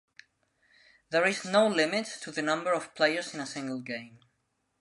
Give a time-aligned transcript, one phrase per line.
[1.11, 4.17] There is no limit to the number of players in a single game.